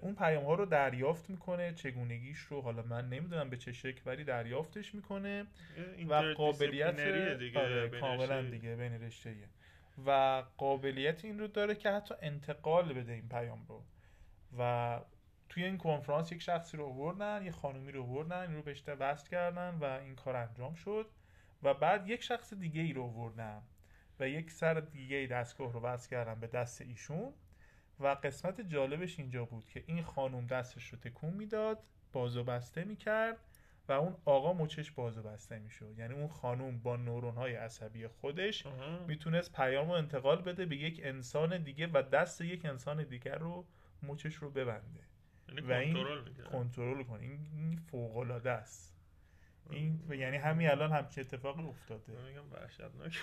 [0.00, 4.24] اون پیام ها رو دریافت می‌کنه چگونگیش رو حالا من نمی‌دونم به چه شکل ولی
[4.24, 5.46] دریافتش می‌کنه
[6.08, 7.00] و قابلیت
[7.38, 9.34] دیگه کاملا دیگه بین رشته
[10.06, 13.82] و قابلیت این رو داره که حتی انتقال بده این پیام رو.
[14.58, 15.00] و
[15.48, 19.28] توی این کنفرانس یک شخصی رو آوردن یه خانومی رو آوردن این رو بهش وصل
[19.28, 21.06] کردن و این کار انجام شد.
[21.62, 23.62] و بعد یک شخص دیگه ای رو آوردن
[24.20, 27.32] و یک سر دیگه دستگاه رو وصل کردن به دست ایشون.
[28.00, 33.38] و قسمت جالبش اینجا بود که این خانوم دستش رو تکون می‌داد بازو بسته می‌کرد
[33.88, 35.98] و اون آقا مچش بازو بسته می‌شد.
[35.98, 38.66] یعنی اون خانوم با نورون های عصبی خودش
[39.06, 43.66] می‌تونست پیام رو انتقال بده به یک انسان دیگه و دست یک انسان دیگر رو
[44.02, 45.00] مچش رو ببنده.
[45.48, 45.94] یعنی و این
[46.52, 47.22] کنترل کنه.
[47.22, 48.96] این فوق العاده است.
[49.70, 52.12] این یعنی همین الان هم که اتفاق افتاده.
[52.12, 53.18] میگم وحشتناک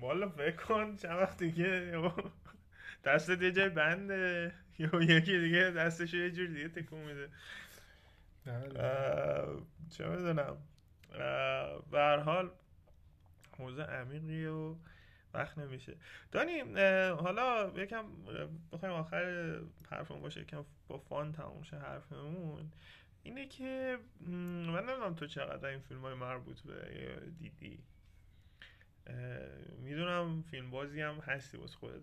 [0.00, 1.92] بالا فکر کن چند وقت دیگه
[3.04, 4.52] دستت یه جای بنده.
[5.00, 7.28] یکی دیگه دستش یه جور دیگه تکون میده.
[9.90, 10.56] چه می‌دونم.
[11.90, 12.50] به هر حال
[13.58, 14.74] حوزه عمیقی و
[15.34, 15.96] وقت نمیشه
[16.32, 16.60] دانی
[17.10, 18.04] حالا یکم
[18.72, 19.58] بخوایم آخر
[19.90, 22.72] حرفمون باشه یکم با فان تموم شه حرفمون.
[23.22, 26.82] اینه که من نمی‌دونم تو چقدر این فیلم های مربوط به
[27.38, 27.78] دیدی.
[29.78, 32.00] می‌دونم فیلم بازی هم هستی واسه خودت.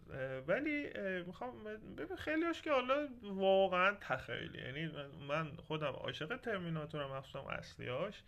[0.48, 0.90] ولی
[1.24, 1.64] می‌خوام
[1.98, 4.58] ببین خیلیش که حالا واقعا تخیلی.
[4.58, 4.92] یعنی
[5.28, 8.24] من خودم عاشق ترمیناتورم مخصوصا اصلیاش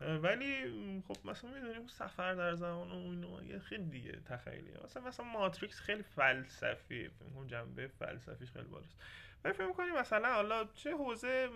[0.00, 4.74] ولی خب مثلا می‌دونیم سفر در زمان و اینو یه خیلی دیگه تخیلیه.
[4.84, 8.96] مثلا مثلا ماتریکس خیلی فلسفی فیلم جنبه فلسفیش خیلی بالاست.
[9.44, 11.48] ولی فکر می‌کنی مثلا حالا چه حوزه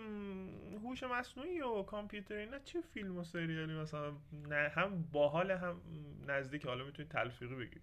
[0.83, 4.13] هوش مصنوعی و کامپیوتر اینا چه فیلم و سریالی مثلا
[4.49, 5.81] نه هم باحال هم
[6.27, 7.81] نزدیک حالا می‌تونی تلفیقی بگی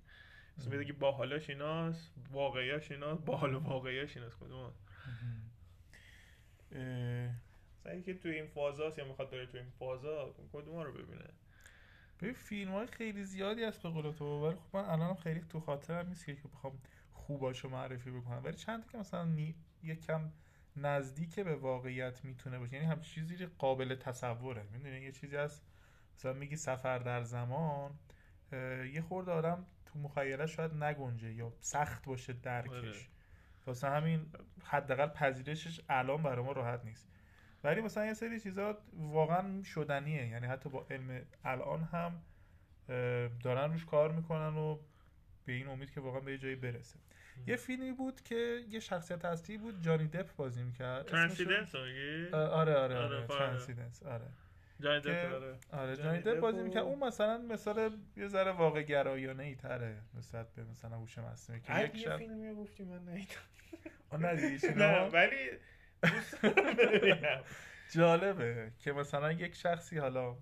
[0.59, 4.73] مثلا بگی باحالاش ایناست واقعیاش ایناست باحال و واقعیاش ایناست کدوم؟
[7.81, 11.25] مثلا که توی این فازاست یا می‌خواد بره توی این فازا کدوم رو ببینه؟
[12.19, 15.61] به فیلم های خیلی زیادی هست به قول تو ولی خب من الان خیلی تو
[15.61, 16.79] خاطرم نیست که بخوام
[17.13, 18.45] خوباشو معرفی بکنم.
[18.45, 19.55] ولی چند که مثلا نی...
[19.83, 20.33] یکم
[20.77, 22.75] نزدیک به واقعیت می‌تونه باشه.
[22.75, 24.63] یعنی هم چیزی قابل تصوره.
[24.73, 25.61] می‌دونی؟ یه چیزی از
[26.17, 27.99] مثلا میگی سفر در زمان
[28.93, 32.73] یه خورده آدم تو مخیله شاید نگنجه یا سخت باشه درکش.
[32.73, 32.93] آره.
[33.67, 34.27] واسه همین
[34.65, 37.09] حداقل پذیرشش الان برای ما راحت نیست.
[37.65, 40.29] ولی مثلا یه سری چیزا واقعا شدنیه.
[40.29, 42.23] یعنی حتی با علم الان هم
[43.41, 44.79] دارن روش کار می‌کنن و
[45.45, 46.99] به این امید که واقعا به یه جایی برسه.
[47.47, 51.07] یه فیلمی بود که یه شخصیت اصلی بود جانی دپ بازی می‌کرد.
[51.07, 53.27] ترانسیدنس میگی؟ آره آره آره، آره فهمیدم.
[53.39, 54.25] ترانسیدنس آره.
[54.81, 55.59] جانی دپ آره.
[55.73, 56.83] آره جانی دپ بازی می‌کرد.
[56.83, 61.81] اون مثلا مثال یه ذره واقع گرایانه ای تره نسبت به مثلا هوش مصنوعی که
[61.85, 65.51] یک شب فیلمی رو گفتی من ندیدم ندیدی نه ولی.
[67.91, 70.37] جالبه که مثلا یک شخصی حالا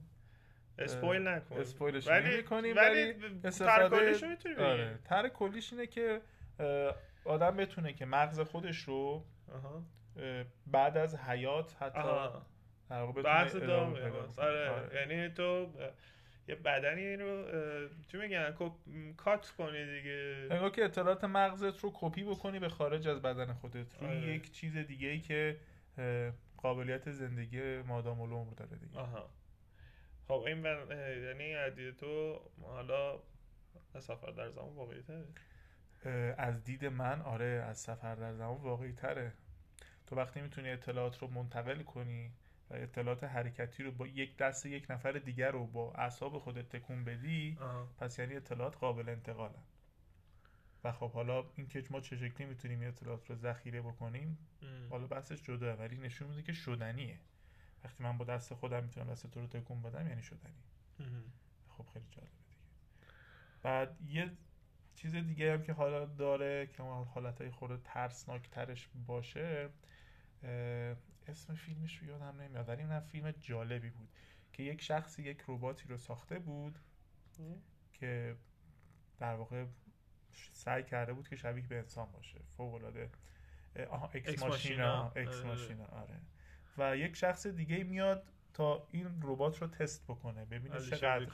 [0.79, 1.57] اسپویل نکن.
[1.61, 6.21] اسپویلش ولی نمی‌کنیم، ولی ولی استفاده آره تر کلیش اینه که
[7.25, 9.25] آدم بتونه که مغز خودش رو
[10.67, 12.29] بعد از حیات حتی
[13.25, 14.35] بحث ادامه دام.
[14.38, 14.71] آره.
[14.71, 14.97] آره.
[14.97, 15.73] یعنی تو
[16.49, 18.55] یه بدنی رو اه، چی میگن؟
[19.17, 20.49] کات کنی دیگه.
[20.51, 23.95] انگار که اطلاعات مغزت رو کپی بکنی به خارج از بدن خودت.
[24.01, 24.35] روی آره.
[24.35, 25.57] یک چیز دیگه ای که
[26.57, 28.99] قابلیت زندگی مادام العمر داره دیگه.
[28.99, 29.31] آها.
[30.29, 30.64] خب این
[31.25, 33.19] یعنی ادیه تو حالا
[33.99, 35.25] سفر در زمان واقعی تره
[36.38, 39.33] از دید من آره از سفر در زمان واقعی تره.
[40.07, 42.31] تو وقتی می‌تونی اطلاعات رو منتقل کنی
[42.71, 47.05] و اطلاعات حرکتی رو با یک دست یک نفر دیگر رو با اعصاب خودت تکون
[47.05, 47.88] بدی آها.
[47.99, 49.62] پس یعنی اطلاعات قابل انتقالن
[50.85, 54.88] و خب حالا این که ما چه شکلی می‌تونیم این اطلاعات رو ذخیره بکنیم ام.
[54.90, 57.19] حالا بحثش جداه ولی نشون میده که شدنیه.
[57.85, 60.62] وقتی من با دست خودم می‌تونم دست تو رو تکون بدم یعنی شدنی.
[61.01, 61.25] ام.
[61.69, 62.61] خب خیلی جالبه دیگه.
[63.62, 64.31] بعد یه
[65.05, 69.69] چیز دیگه هم که حالا داره که اون حالتهای خورده ترسناک ترش باشه
[71.27, 74.09] اسم فیلمش رو یادم نمیاد ولی اینم فیلم جالبی بود
[74.53, 76.79] که یک شخصی یک رباتی رو ساخته بود
[77.93, 78.37] که
[79.19, 79.64] در واقع
[80.53, 83.11] سعی کرده بود که شبیه به انسان باشه فوق العاده
[83.90, 85.12] آها Ex Ex Machina.
[85.17, 85.45] Ex.
[85.45, 86.21] Machina آره
[86.79, 91.25] و یک شخص دیگه میاد تا این ربات رو تست بکنه ببینه چقدر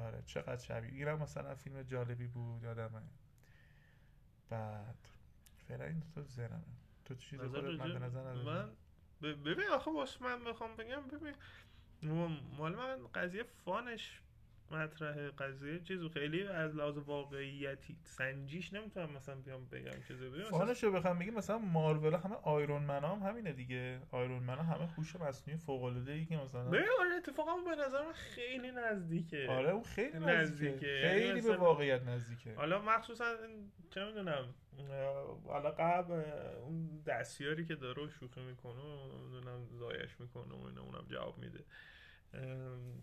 [0.00, 0.22] آره.
[0.26, 3.02] چقدر شبیه اینم مثلا فیلم جالبی بود یادمه
[4.50, 5.08] بعد
[5.68, 6.62] فعلا این تو ذهنمه
[7.04, 8.70] تو چیز خودت من به نظر؟ من
[9.22, 11.34] ببین آخه واسه من بخوام بگم ببین
[12.58, 14.20] مال من قضیه فانش
[14.70, 20.58] مطرح قضیه چیزو خیلی از لحاظ واقعیتی سنجیش نمی‌تونم مثلا بیام بگم چیزی ببین مثلا
[20.58, 24.00] فانش رو بخوام بگیم مثلا مارول همه آیرون من هم همینه دیگه.
[24.10, 28.02] آیرون من همه هوش مصنوعی فوق العاده ای که مثلا ببین آره اتفاقا به نظر
[28.06, 29.46] من خیلی نزدیکه.
[29.50, 30.30] آره اون خیلی نزدیکه.
[30.30, 30.86] نزدیکه.
[30.86, 32.54] یعنی خیلی به مثلا- واقعیت نزدیکه.
[32.54, 33.36] حالا مخصوصا
[33.90, 34.54] چه می‌دونم
[35.46, 36.12] حالا قبل
[36.62, 41.64] اون دستیاری که داره شوخی می‌کنه و نمی‌دونم زایش می‌کنه و اینا اونم جواب میده.
[42.34, 43.02] ام،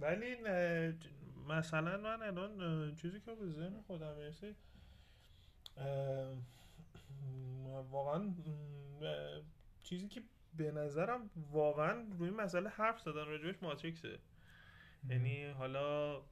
[0.00, 0.36] ولی
[1.48, 4.54] مثلا من الان چیزی که به ذهن خودم می‌رسه
[7.90, 8.34] واقعا
[9.82, 10.22] چیزی که
[10.56, 14.18] به نظرم واقعا روی مسئله حرف زدن راجبش ماتریکسه.
[15.08, 16.22] یعنی حالا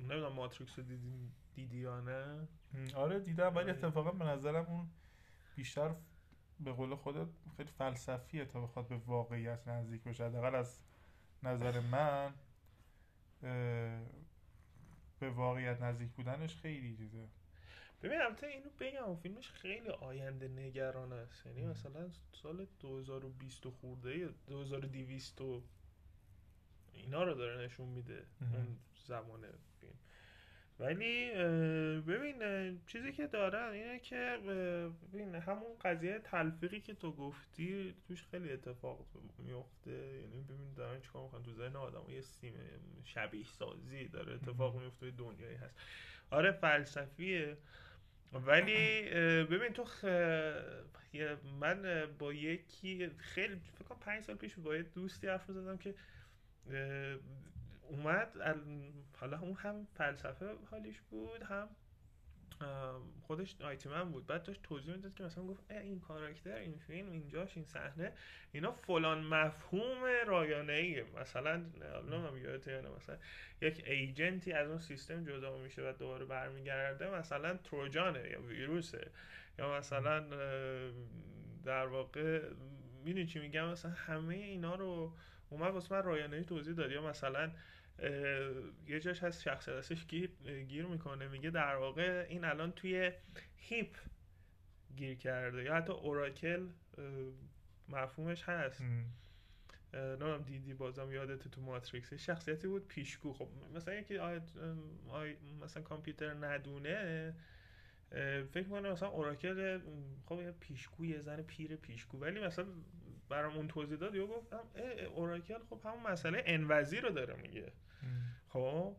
[0.00, 2.48] نمی‌دونم ماتریکس رو دیدی, دیدی یا نه؟
[2.94, 3.70] آره دیدم ولی.
[3.70, 4.90] اتفاقا به نظرم اون
[5.56, 5.94] بیشتر
[6.60, 10.24] به قول خودت خیلی فلسفیه تا بخواد به واقعیت نزدیک بشه.
[10.24, 10.80] حداقل از
[11.42, 12.34] نظر من
[15.20, 17.28] به واقعیت نزدیک بودنش خیلی چیزه
[18.02, 21.66] ببین البته اینو بگم فیلمش خیلی آینده نگران است یعنی.
[21.66, 25.62] مثلا سال 2020 و خورده 2200 و
[26.92, 28.26] اینا رو داره نشون میده.
[28.40, 29.67] اون زمان فیلم
[30.80, 31.30] ولی
[32.00, 32.36] ببین
[32.86, 34.38] چیزی که دارن اینه که
[35.12, 39.06] ببین همون قضیه تلفیقی که تو گفتی توش خیلی اتفاق
[39.38, 42.54] میفته یعنی ببین دارن چیکار می‌کنن؟ تو ذهن آدم یه سیم
[43.04, 44.34] شبیه سازی داره.
[44.34, 44.76] اتفاق.
[44.82, 45.74] میفته دنیایی هست.
[46.30, 47.56] آره فلسفیه.
[48.32, 49.02] ولی
[49.44, 50.04] ببین تو خ...
[51.60, 55.94] من با یکی خیلی فکر کنم پنج سال پیش با یه دوستی حرف زدم که
[57.88, 61.68] اومد ال- حالا اون هم فلسفه حالیش بود هم
[63.22, 64.26] خودش آیتی من بود.
[64.26, 68.12] بعد داشت توضیح می‌داد که مثلا گفت این کاراکتر این فیلم اینجاش این صحنه
[68.52, 71.64] اینا فلان مفهوم رایانه ایه مثلا
[72.10, 73.16] من یادت یا نه مثلا
[73.60, 79.10] یک ایجنتی از اون سیستم جدا میشه و دوباره برمیگرده مثلا تروجانه یا ویروسه.
[79.58, 80.20] یا مثلا
[81.64, 82.42] در واقع
[83.04, 85.12] می‌دونی چی میگم؟ مثلا همه اینا رو
[85.50, 86.90] اومد واسه من رایانه توضیح داد.
[86.90, 87.50] یا مثلا
[88.86, 90.30] یه جاش هست شخصیت هستش گیر,
[90.68, 91.28] گیر می‌کنه.
[91.28, 93.12] میگه در واقع این الان توی
[93.56, 93.96] heap
[94.96, 96.68] گیر کرده یا حتی Oracle
[97.88, 98.80] مفهومش هست.
[98.80, 99.04] ام.
[99.94, 103.32] نمی‌دونم دیدی بازم یادت تو ماتریکس شخصیتی بود پیشگو.
[103.32, 104.40] خب مثلا یکی آی...
[105.08, 105.36] آی...
[105.62, 107.34] مثلا کامپیوتر ندونه
[108.52, 109.80] فکر کنم مثلا Oracle
[110.26, 112.18] خب یه پیشگو یه زن پیر پیشگو.
[112.18, 112.66] ولی مثلا
[113.28, 114.60] برام اون توضیح داد یا گفتم
[115.14, 117.72] Oracle خب همون مسئله انوزی رو داره میگه.
[118.48, 118.96] خب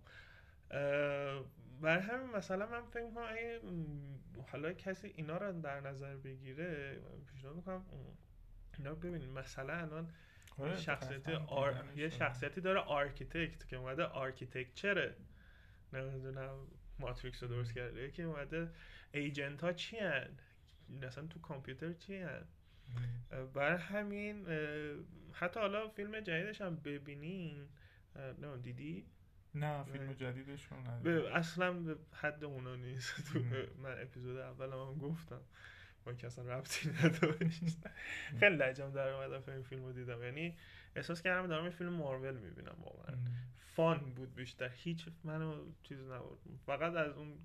[1.81, 3.61] بر همین مثلا من فکر می‌کنم اگه
[4.51, 7.85] حالا کسی اینا رو در نظر بگیره پیشنهاد می‌کنم
[8.77, 9.29] اینا ببینید.
[9.29, 10.11] مثلا الان
[10.57, 11.83] آره، شخصیت آر...
[11.95, 15.15] یه شخصیتی داره Architect که اومده architecture ه.
[15.93, 16.67] نمی‌دونم
[16.99, 18.71] ماتریکس رو درست کرده که اومده
[19.11, 20.29] ایجنت ها چی هن؟
[20.89, 22.47] مثلا تو کامپیوتر چی هن؟
[23.53, 24.47] بر همین
[25.33, 27.67] حتی حالا فیلم جدیدش هم ببینین.
[28.15, 29.05] نه دیدی؟
[29.55, 30.87] نه فیلم جدیدشون
[31.33, 33.33] اصلا به حد اونا نیست.
[33.33, 33.39] تو
[33.77, 35.41] من اپیزود اول هم گفتم.
[36.05, 37.87] با که اصلا ربطی نداشت.
[38.39, 40.23] خیلی لجم در اومدم این فیلم رو دیدم.
[40.23, 40.57] یعنی
[40.95, 43.15] احساس کردم دارم این فیلم مارول می‌بینم واقعا.
[43.75, 44.69] فان بود بیشتر.
[44.73, 46.39] هیچ منو چیز نبود.
[46.65, 47.37] فقط از اون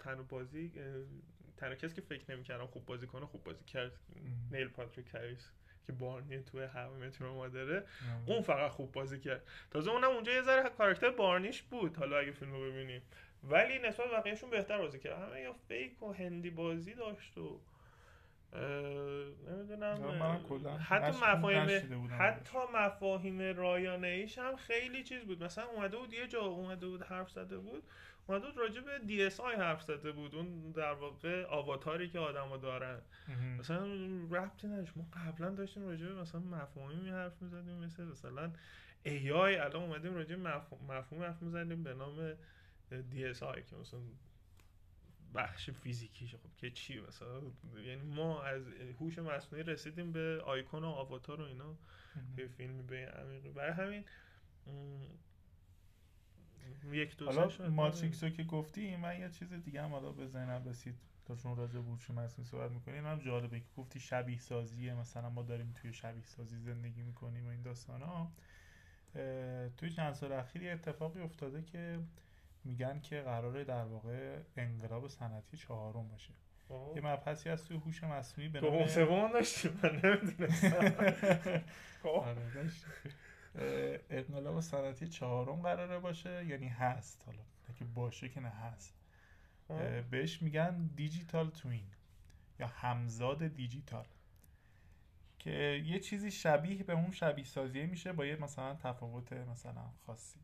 [0.00, 0.72] تنو بازی
[1.62, 3.92] تنها کسی که فکر نمی‌کردم خوب بازی کنه خوب بازی کرد.
[4.50, 5.50] نیل پاتریک هریس
[5.86, 7.84] که بارنی توی هوا مترو مادره.
[8.26, 9.42] اون فقط خوب بازی کرد.
[9.70, 11.96] تازه اونم اونجا یه ذره کاراکتر بارنیش بود.
[11.96, 13.02] حالا اگه فیلمو ببینیم.
[13.44, 15.28] ولی نسبت بقیهشون بهتر بازی کرد.
[15.28, 17.60] همه یا فیک و هندی بازی داشت و
[19.48, 20.38] نمی‌دونم
[20.80, 25.44] حتی مفاهیم حتی مفاهیم رایانه ایش هم خیلی چیز بود.
[25.44, 27.82] مثلا اومده بود یه جا اومده بود حرف زده بود.
[28.26, 30.34] اومده بود راجع به DSI حرف زده بود.
[30.34, 33.00] اون در واقع آواتاری که آدما دارن.
[33.58, 33.86] مثلا
[34.30, 34.96] ربطی نداشت.
[34.96, 38.52] ما قبلا داشتیم راجع به مثلا مفاهیمی حرف می‌زدیم مثل مثلا
[39.04, 40.42] AI الان اومدیم راجع به
[40.88, 42.34] مفهوم حرف می‌زدیم به نام
[43.10, 44.00] DSI که مثلا
[45.34, 47.40] بخش فیزیکیش خب که چی مثلا؟
[47.84, 48.62] یعنی ما از
[49.00, 51.76] هوش مصنوعی رسیدیم به آیکون و آواتار و اینا.
[52.36, 53.48] به فیلمی به عمیقی.
[53.48, 54.04] برای همین
[56.92, 60.64] یک دو حالا ماتریکس رو که گفتی من یه چیز دیگه هم حالا به ذهنم
[60.68, 60.94] رسید.
[61.24, 64.94] تا چون راجع به هوش مصنوعی صحبت می‌کنیم هم جالبه که گفتی شبیه سازیه.
[64.94, 68.32] مثلا ما داریم توی شبیه سازی زندگی می‌کنیم و این داستان ها
[69.76, 71.98] توی چند سال اخیر یه اتفاقی افتاده که
[72.64, 76.30] میگن که قراره در واقع انقلاب صنعتی چهارم باشه.
[76.96, 80.94] یه مبحثی از توی هوش مصنوعی به نام داشتیم من نمی‌دونستم.
[82.04, 82.70] آره،
[84.10, 87.22] انقلاب صنعتی چهارم قراره باشه یعنی هست.
[87.26, 87.42] حالا
[87.78, 88.94] که باشه که نه هست.
[90.10, 91.86] بهش میگن دیجیتال توین
[92.60, 94.06] یا همزاد دیجیتال
[95.38, 100.40] که یه چیزی شبیه به اون شبیه سازیه میشه با یه مثلا تفاوت مثلا خاصی.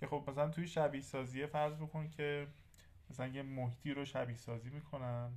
[0.00, 2.46] که خب مثلا توی شبیه سازیه فرض بکن که
[3.10, 5.32] مثلا یه محیطی رو شبیه سازی می‌کنن.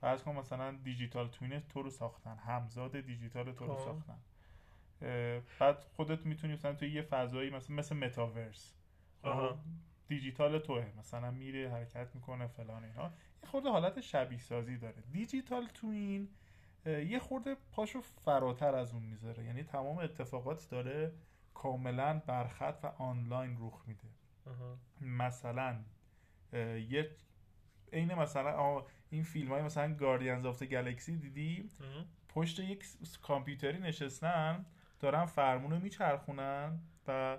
[0.00, 3.84] فرض کن مثلا دیجیتال توین تو رو ساختن همزاد دیجیتال تو رو خب.
[3.84, 4.18] ساختن.
[5.60, 8.74] بعد خودت می‌تونی مثلا توی یه فضایی مثلا مثل متاورس
[9.22, 9.56] خب
[10.08, 10.92] دیجیتال توه.
[10.98, 13.12] مثلا میره حرکت می‌کنه فلان اینا.
[13.42, 15.02] یه خورده حالت شبیه سازی داره.
[15.12, 16.28] دیجیتال توین
[16.86, 19.44] یه خورده پاشو فراتر از اون می‌ذاره.
[19.44, 21.12] یعنی تمام اتفاقات داره
[21.54, 24.08] کاملا برخط و آنلاین رخ میده.
[25.00, 25.76] مثلا
[26.88, 27.10] یه
[27.92, 31.68] عین مثلا این فیلم های مثلا Guardians of Galaxy دیدی؟
[32.28, 32.84] پشت یک
[33.22, 34.66] کامپیوتری نشستن.
[35.04, 37.38] دارن فرمون میچرخونن و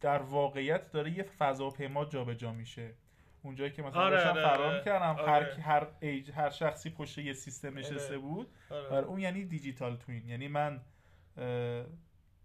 [0.00, 2.94] در واقعیت داره یه فضاپیما جابجا میشه
[3.42, 4.78] اونجایی که مثلا آره داشتن آره فرار آره.
[4.78, 5.30] می‌کردم آره.
[5.30, 8.18] هر هر ایج هر شخصی پشت یه سیستم نشسته آره.
[8.18, 9.06] بود آره.
[9.06, 10.80] اون یعنی digital twin یعنی من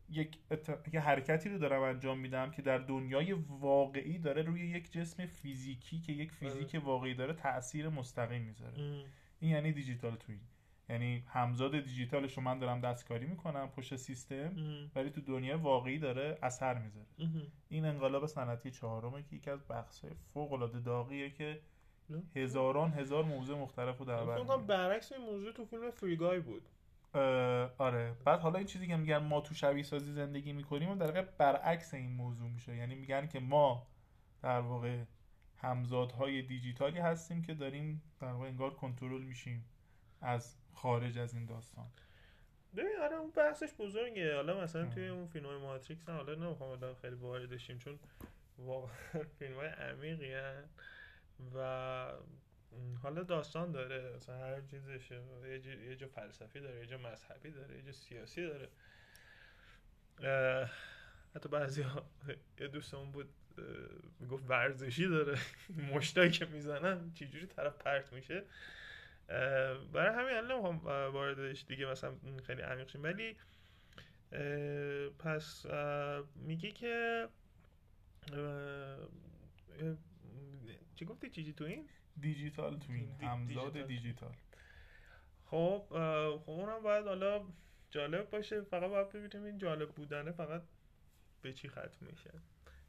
[0.10, 0.38] یک
[0.94, 6.00] یه حرکتی رو دارم انجام میدم که در دنیای واقعی داره روی یک جسم فیزیکی
[6.00, 9.06] که یک فیزیک واقعی داره تاثیر مستقیم می‌ذاره
[9.40, 10.40] این یعنی دیجیتال توین
[10.90, 14.56] یعنی همزاد دیجیتالش رو من دارم دستکاری می‌کنم پشت سیستم
[14.96, 17.08] ولی تو دنیا واقعی داره اثر می‌ذاره.
[17.70, 21.62] این انقلاب صنعتی چهارمه که یکی از بخشای فوق العاده داغیه که
[22.36, 26.70] هزاران هزار موضوع مختلف رو در بر برعکس این موضوع تو فیلم فریگای بود.
[27.78, 28.16] آره.
[28.26, 31.22] بعد حالا این چیزی که میگن ما تو شبیه سازی زندگی می‌کنیم و در واقع
[31.22, 32.76] برعکس این موضوع میشه.
[32.76, 33.88] یعنی میگن که ما
[34.42, 35.04] در واقع
[35.58, 39.66] همزادهای دیجیتالی هستیم که داریم در واقع انگار کنترل میشیم
[40.22, 41.86] از خارج از این داستان.
[42.76, 44.36] ببین آره اون بحثش بزرگه.
[44.36, 48.00] حالا مثلا توی اون فیلم های ماتریکس هم حالا نمی‌خوام حالا خیلی واردشیم چون
[48.58, 50.34] واقعا فیلم های عمیقی
[51.56, 52.12] و
[53.04, 54.16] حالا داستان داره.
[54.16, 55.12] مثلا هر چیزش
[55.88, 58.70] یه جا فلسفی داره یه جا مذهبی داره یه جا سیاسی داره.
[61.36, 62.06] حتی بعضی ها
[62.60, 63.30] یه دوستمون بود
[64.20, 65.38] می‌گفت ورزشی داره.
[65.94, 68.44] مشتایی که می‌زنن چجوری طرف پرت میشه؟
[69.94, 70.78] برای همین الان نمی‌خوام
[71.14, 72.16] واردش دیگه مثلا
[72.48, 73.04] خیلی عمیق شیم.
[73.04, 73.38] ولی
[75.20, 77.28] پس اه، میگی که
[80.96, 84.36] چی گفتی؟ چیزی تو این؟ دیجیتال توین همزاد دیجیتال.
[85.46, 85.86] خب
[86.46, 87.46] خب اونم باید حالا
[87.92, 88.62] جالب باشه.
[88.62, 90.62] فقط باید ببینیم این جالب بودنه فقط
[91.42, 92.32] به چی ختم میشه.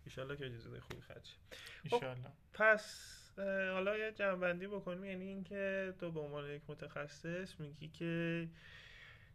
[0.04, 1.36] ایشالله که چیزای خوبی ختم شه.
[1.82, 8.48] ایشالله پس حالا یه جنبندی بکنیم یعنی اینکه تو به عنوان یک متخصص میگی که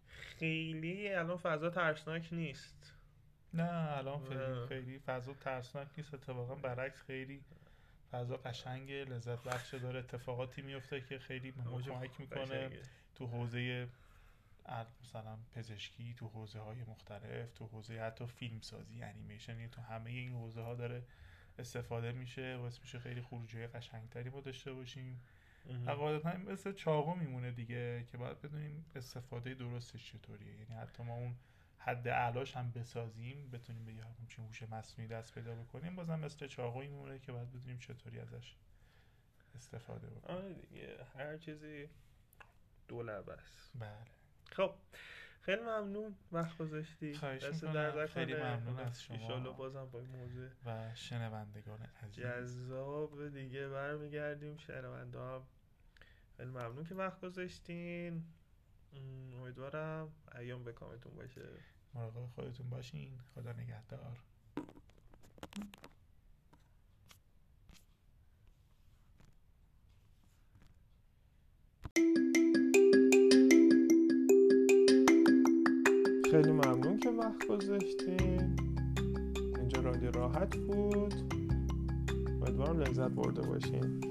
[0.07, 2.93] خیلی الان فضا ترسناک نیست.
[3.53, 4.67] نه الان خیلی.
[4.67, 6.13] خیلی فضا ترسناک نیست.
[6.13, 7.41] اتفاقا برعکس خیلی
[8.11, 9.05] فضا قشنگه.
[9.05, 9.99] لذت بخش داره.
[9.99, 12.43] اتفاقاتی میفته که خیلی به ما کمک می‌کنه.
[12.43, 12.81] قشنگه.
[13.15, 13.87] تو حوزه
[15.03, 20.09] مثلا پزشکی تو حوزه های مختلف تو حوزه حتی فیلم سازی انیمیشن یعنی تو همه
[20.09, 21.01] این حوزه ها داره
[21.59, 25.21] استفاده میشه و اسم میشه خیلی خروجی قشنگتری ما داشته باشیم.
[25.87, 30.53] و مثل چاقو میمونه دیگه که باید بدونیم استفاده درستش چطوریه.
[30.53, 31.35] یعنی حتی ما اون
[31.77, 36.47] حد اعلاش هم بسازیم بتونیم به یه همچین هوش مصنوعی دست پیدا بکنیم بازم مثل
[36.47, 38.55] چاقوی میمونه که باید بدونیم چطوری ازش
[39.55, 40.37] استفاده بکنیم.
[40.37, 41.89] آره دیگه هر چیزی
[42.87, 43.71] دو است.
[43.75, 44.05] بله.
[44.51, 44.73] خب
[45.49, 46.15] خیلی ممنون.
[46.31, 47.13] وقت گذاشتی.
[47.13, 47.43] خواهش.
[47.43, 48.35] درد خیلی.
[48.35, 49.17] ممنون از شما.
[49.17, 52.25] ایشالله بازم با این موضوع و شنوندگان عزیز.
[52.25, 54.57] جذاب دیگه برمیگردیم.
[54.57, 55.41] شنونده هم.
[56.37, 58.23] خیلی ممنون که وقت گذاشتین.
[58.93, 61.49] ام، امیدوارم ایام به کامتون باشه.
[61.93, 63.19] مراقب خودتون باشین.
[63.35, 64.17] خدا نگهدار.
[77.49, 78.55] گذاشتین
[79.57, 81.13] اینجا رادیو راحت بود.
[82.41, 84.01] امیدوارم لذت برده باشین.